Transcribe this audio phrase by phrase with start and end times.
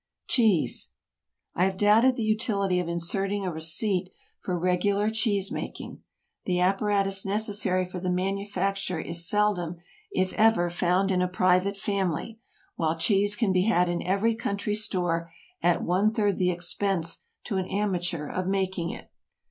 [0.25, 0.89] CHEESE.
[1.53, 4.09] I have doubted the utility of inserting a receipt
[4.41, 6.01] for regular cheese making.
[6.45, 9.75] The apparatus necessary for the manufacture is seldom,
[10.11, 12.39] if ever, found in a private family,
[12.77, 17.57] while cheese can be had in every country store at one third the expense to
[17.57, 19.11] an amateur of making it.